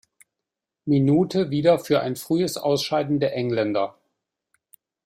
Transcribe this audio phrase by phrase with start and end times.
[0.85, 3.99] Minute wieder für ein frühes Ausscheiden der Engländer.